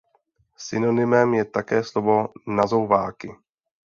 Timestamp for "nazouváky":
2.47-3.31